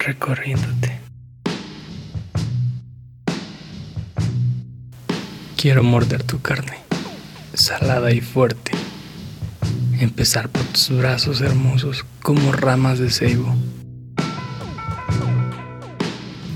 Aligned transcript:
recorriéndote. 0.00 0.98
Quiero 5.56 5.82
morder 5.82 6.22
tu 6.22 6.40
carne, 6.40 6.78
salada 7.52 8.10
y 8.12 8.22
fuerte. 8.22 8.72
Empezar 10.00 10.48
por 10.48 10.62
tus 10.64 10.88
brazos 10.90 11.42
hermosos 11.42 12.06
como 12.22 12.52
ramas 12.52 12.98
de 12.98 13.10
ceibo. 13.10 13.54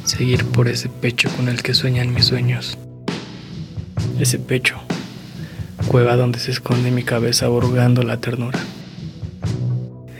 Seguir 0.04 0.46
por 0.46 0.68
ese 0.68 0.88
pecho 0.88 1.28
con 1.36 1.48
el 1.48 1.62
que 1.62 1.74
sueñan 1.74 2.14
mis 2.14 2.24
sueños. 2.26 2.78
Ese 4.18 4.38
pecho, 4.38 4.76
cueva 5.88 6.16
donde 6.16 6.38
se 6.38 6.50
esconde 6.50 6.90
mi 6.90 7.02
cabeza 7.02 7.48
burgando 7.48 8.02
la 8.02 8.16
ternura. 8.18 8.58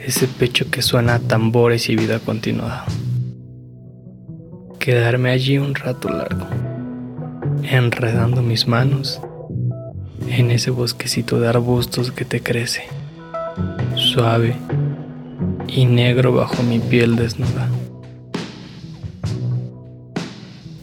Ese 0.05 0.27
pecho 0.27 0.69
que 0.69 0.83
suena 0.83 1.15
a 1.15 1.19
tambores 1.19 1.89
y 1.89 1.95
vida 1.95 2.19
continuada. 2.19 2.85
Quedarme 4.85 5.31
allí 5.31 5.57
un 5.57 5.73
rato 5.73 6.09
largo 6.09 6.45
enredando 7.63 8.43
mis 8.43 8.67
manos 8.67 9.19
en 10.29 10.51
ese 10.51 10.69
bosquecito 10.69 11.39
de 11.39 11.47
arbustos 11.47 12.11
que 12.11 12.23
te 12.23 12.43
crece, 12.43 12.83
suave 13.95 14.53
y 15.67 15.85
negro 15.85 16.33
bajo 16.33 16.61
mi 16.61 16.77
piel 16.77 17.15
desnuda. 17.15 17.67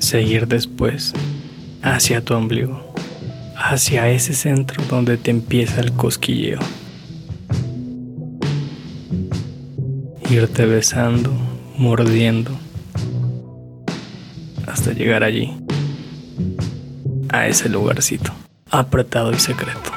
Seguir 0.00 0.48
después 0.48 1.12
hacia 1.80 2.24
tu 2.24 2.34
ombligo, 2.34 2.92
hacia 3.56 4.08
ese 4.08 4.34
centro 4.34 4.82
donde 4.90 5.16
te 5.16 5.30
empieza 5.30 5.80
el 5.80 5.92
cosquilleo. 5.92 6.58
Irte 10.28 10.66
besando, 10.66 11.32
mordiendo, 11.78 12.50
hasta 14.66 14.92
llegar 14.92 15.24
allí 15.24 15.56
a 17.28 17.46
ese 17.46 17.68
lugarcito, 17.68 18.32
apretado 18.70 19.32
y 19.32 19.38
secreto. 19.38 19.90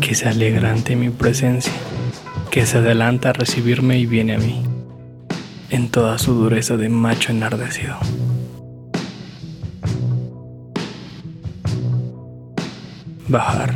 Que 0.00 0.14
se 0.14 0.28
alegra 0.28 0.70
ante 0.70 0.96
mi 0.96 1.10
presencia, 1.10 1.72
que 2.50 2.66
se 2.66 2.78
adelanta 2.78 3.30
a 3.30 3.32
recibirme 3.32 3.98
y 3.98 4.06
viene 4.06 4.34
a 4.34 4.38
mí, 4.38 4.62
en 5.70 5.88
toda 5.88 6.18
su 6.18 6.34
dureza 6.34 6.76
de 6.76 6.88
macho 6.88 7.32
enardecido. 7.32 7.96
Bajar 13.28 13.74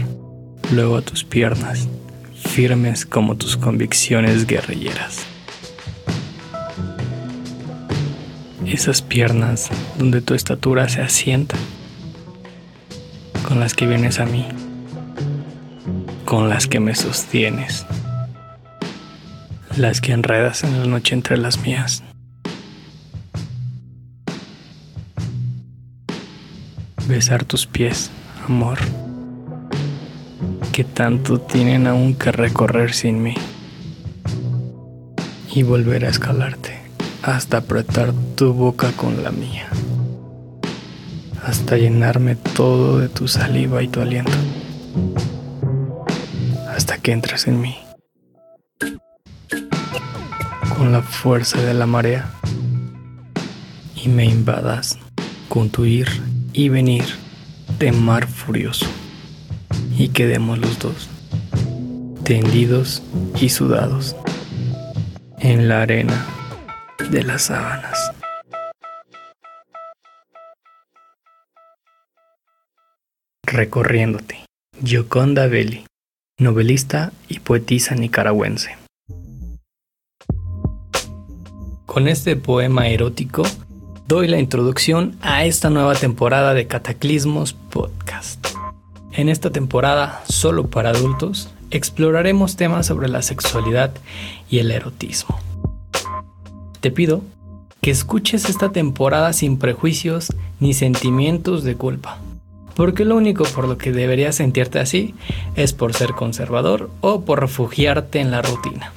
luego 0.72 0.97
a 0.97 1.03
tus 1.03 1.22
piernas, 1.25 1.88
firmes 2.34 3.06
como 3.06 3.36
tus 3.36 3.56
convicciones 3.56 4.47
guerrilleras. 4.47 5.34
Esas 8.67 9.03
piernas 9.03 9.69
donde 9.98 10.20
tu 10.20 10.34
estatura 10.34 10.89
se 10.89 11.01
asienta, 11.01 11.57
con 13.47 13.61
las 13.61 13.75
que 13.75 13.87
vienes 13.87 14.21
a 14.21 14.27
mí, 14.27 14.47
con 16.25 16.48
las 16.48 16.67
que 16.67 16.81
me 16.81 16.95
sostienes, 16.95 17.87
las 19.77 20.01
que 20.01 20.12
enredas 20.12 20.65
en 20.65 20.79
la 20.79 20.87
noche 20.87 21.15
entre 21.15 21.37
las 21.37 21.59
mías. 21.59 22.03
Besar 27.06 27.45
tus 27.45 27.67
pies, 27.67 28.11
amor, 28.49 28.78
que 30.73 30.84
tanto 30.84 31.39
tienen 31.39 31.87
aún 31.87 32.15
que 32.15 32.33
recorrer 32.33 32.95
sin 32.95 33.23
mí, 33.23 33.34
y 35.53 35.62
volver 35.62 36.06
a 36.06 36.09
escalarte 36.09 36.84
hasta 37.25 37.58
apretar 37.58 38.12
tu 38.36 38.53
boca 38.53 38.92
con 38.92 39.22
la 39.22 39.30
mía, 39.30 39.67
hasta 41.42 41.78
llenarme 41.78 42.36
todo 42.36 42.98
de 42.98 43.08
tu 43.08 43.28
saliva 43.28 43.82
y 43.82 43.88
tu 43.88 44.03
aliento, 44.03 44.32
hasta 46.69 46.99
que 46.99 47.12
entres 47.12 47.47
en 47.47 47.62
mí, 47.62 47.78
con 50.76 50.93
la 50.93 51.00
fuerza 51.00 51.59
de 51.62 51.72
la 51.72 51.87
marea, 51.87 52.31
y 53.97 54.09
me 54.09 54.26
invadas 54.26 54.99
con 55.49 55.70
tu 55.70 55.87
ir 55.87 56.09
y 56.53 56.69
venir 56.69 57.06
de 57.78 57.91
mar 57.91 58.26
furioso, 58.26 58.87
y 59.97 60.09
quedemos 60.09 60.59
los 60.59 60.78
dos, 60.78 61.09
tendidos 62.22 63.03
y 63.41 63.49
sudados, 63.49 64.15
en 65.38 65.69
la 65.69 65.81
arena 65.81 66.26
de 67.10 67.22
las 67.22 67.44
sábanas. 67.44 68.12
Recorriéndote. 73.47 74.44
Gioconda 74.82 75.47
Belli, 75.47 75.87
novelista 76.38 77.12
y 77.28 77.38
poetisa 77.38 77.94
nicaragüense. 77.94 78.76
Con 81.87 82.09
este 82.09 82.34
poema 82.34 82.88
erótico 82.88 83.44
doy 84.09 84.26
la 84.26 84.41
introducción 84.41 85.16
a 85.22 85.44
esta 85.44 85.70
nueva 85.70 85.94
temporada 85.94 86.54
de 86.54 86.66
Cataclismos 86.66 87.53
Podcast. 87.53 88.44
En 89.12 89.28
esta 89.28 89.50
temporada, 89.50 90.25
solo 90.28 90.66
para 90.66 90.91
adultos, 90.91 91.50
exploraremos 91.70 92.56
temas 92.56 92.87
sobre 92.87 93.09
la 93.09 93.22
sexualidad 93.22 93.93
y 94.50 94.59
el 94.59 94.72
erotismo. 94.72 95.38
Te 96.84 96.91
pido 96.91 97.22
que 97.81 97.91
escuches 97.91 98.50
esta 98.50 98.71
temporada 98.71 99.33
sin 99.33 99.56
prejuicios 99.56 100.34
ni 100.61 100.75
sentimientos 100.75 101.65
de 101.65 101.77
culpa. 101.77 102.19
Porque 102.77 103.06
lo 103.06 103.17
único 103.17 103.45
por 103.45 103.67
lo 103.67 103.78
que 103.78 103.91
deberías 103.91 104.34
sentirte 104.34 104.81
así 104.81 105.15
es 105.56 105.73
por 105.73 105.94
ser 105.94 106.12
conservador 106.12 106.91
o 107.00 107.23
por 107.23 107.41
refugiarte 107.41 108.21
en 108.21 108.31
la 108.31 108.43
rutina. 108.43 108.93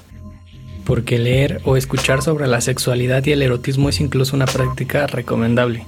Porque 0.84 1.18
leer 1.18 1.62
o 1.64 1.78
escuchar 1.78 2.22
sobre 2.22 2.46
la 2.48 2.60
sexualidad 2.60 3.26
y 3.26 3.32
el 3.32 3.42
erotismo 3.42 3.88
es 3.88 4.02
incluso 4.02 4.36
una 4.36 4.48
práctica 4.48 5.08
recomendable. 5.08 5.86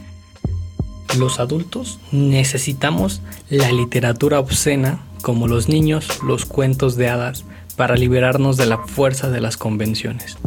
Los 1.17 1.41
adultos 1.41 1.99
necesitamos 2.13 3.21
la 3.49 3.73
literatura 3.73 4.39
obscena 4.39 5.01
como 5.21 5.49
los 5.49 5.67
niños 5.67 6.23
los 6.23 6.45
cuentos 6.45 6.95
de 6.95 7.09
hadas 7.09 7.43
para 7.75 7.97
liberarnos 7.97 8.55
de 8.55 8.67
la 8.67 8.77
fuerza 8.77 9.29
de 9.29 9.41
las 9.41 9.57
convenciones 9.57 10.37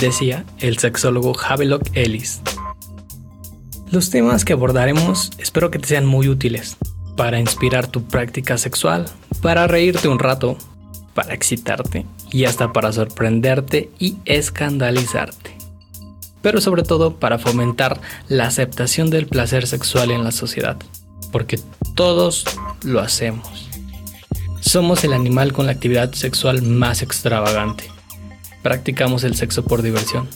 decía 0.00 0.44
el 0.58 0.78
sexólogo 0.78 1.34
Havelock 1.38 1.88
Ellis. 1.94 2.40
Los 3.90 4.10
temas 4.10 4.44
que 4.44 4.52
abordaremos 4.52 5.30
espero 5.38 5.70
que 5.70 5.78
te 5.78 5.88
sean 5.88 6.06
muy 6.06 6.28
útiles 6.28 6.76
para 7.16 7.40
inspirar 7.40 7.86
tu 7.86 8.02
práctica 8.02 8.58
sexual, 8.58 9.06
para 9.40 9.66
reírte 9.66 10.08
un 10.08 10.18
rato, 10.18 10.58
para 11.14 11.32
excitarte 11.32 12.04
y 12.30 12.44
hasta 12.44 12.72
para 12.72 12.92
sorprenderte 12.92 13.90
y 13.98 14.18
escandalizarte. 14.26 15.56
Pero 16.42 16.60
sobre 16.60 16.82
todo 16.82 17.16
para 17.16 17.38
fomentar 17.38 18.00
la 18.28 18.46
aceptación 18.46 19.08
del 19.08 19.26
placer 19.26 19.66
sexual 19.66 20.10
en 20.10 20.24
la 20.24 20.32
sociedad, 20.32 20.76
porque 21.32 21.58
todos 21.94 22.44
lo 22.82 23.00
hacemos. 23.00 23.68
Somos 24.60 25.04
el 25.04 25.14
animal 25.14 25.52
con 25.52 25.66
la 25.66 25.72
actividad 25.72 26.12
sexual 26.12 26.60
más 26.62 27.02
extravagante 27.02 27.95
practicamos 28.66 29.22
el 29.22 29.36
sexo 29.36 29.64
por 29.64 29.80
diversión, 29.80 30.26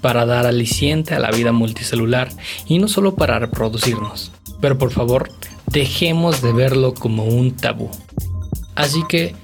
para 0.00 0.24
dar 0.24 0.46
aliciente 0.46 1.14
a 1.14 1.18
la 1.18 1.30
vida 1.30 1.52
multicelular 1.52 2.30
y 2.66 2.78
no 2.78 2.88
solo 2.88 3.14
para 3.14 3.38
reproducirnos. 3.38 4.32
Pero 4.62 4.78
por 4.78 4.90
favor, 4.90 5.28
dejemos 5.66 6.40
de 6.40 6.54
verlo 6.54 6.94
como 6.94 7.26
un 7.26 7.54
tabú. 7.54 7.90
Así 8.74 9.04
que 9.06 9.34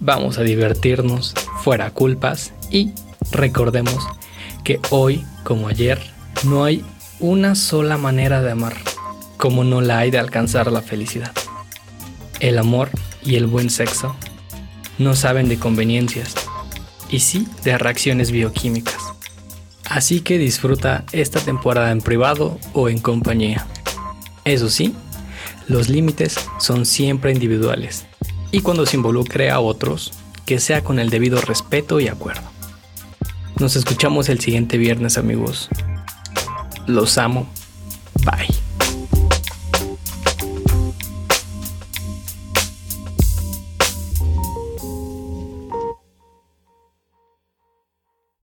vamos 0.00 0.36
a 0.36 0.42
divertirnos, 0.42 1.32
fuera 1.62 1.90
culpas 1.92 2.52
y 2.70 2.90
recordemos 3.32 4.06
que 4.62 4.78
hoy, 4.90 5.24
como 5.42 5.68
ayer, 5.68 5.98
no 6.44 6.62
hay 6.62 6.84
una 7.20 7.54
sola 7.54 7.96
manera 7.96 8.42
de 8.42 8.50
amar, 8.50 8.76
como 9.38 9.64
no 9.64 9.80
la 9.80 10.00
hay 10.00 10.10
de 10.10 10.18
alcanzar 10.18 10.70
la 10.70 10.82
felicidad. 10.82 11.32
El 12.38 12.58
amor 12.58 12.90
y 13.24 13.36
el 13.36 13.46
buen 13.46 13.70
sexo 13.70 14.14
no 14.98 15.16
saben 15.16 15.48
de 15.48 15.58
conveniencias, 15.58 16.34
y 17.10 17.20
sí 17.20 17.46
de 17.64 17.78
reacciones 17.78 18.30
bioquímicas. 18.30 18.96
Así 19.88 20.20
que 20.20 20.38
disfruta 20.38 21.04
esta 21.12 21.40
temporada 21.40 21.90
en 21.90 22.00
privado 22.00 22.58
o 22.72 22.88
en 22.88 22.98
compañía. 22.98 23.66
Eso 24.44 24.68
sí, 24.68 24.94
los 25.68 25.88
límites 25.88 26.36
son 26.58 26.86
siempre 26.86 27.32
individuales 27.32 28.06
y 28.50 28.60
cuando 28.60 28.86
se 28.86 28.96
involucre 28.96 29.50
a 29.50 29.60
otros, 29.60 30.12
que 30.44 30.60
sea 30.60 30.82
con 30.82 30.98
el 30.98 31.10
debido 31.10 31.40
respeto 31.40 32.00
y 32.00 32.08
acuerdo. 32.08 32.42
Nos 33.58 33.74
escuchamos 33.76 34.28
el 34.28 34.40
siguiente 34.40 34.78
viernes 34.78 35.18
amigos. 35.18 35.68
Los 36.86 37.18
amo 37.18 37.48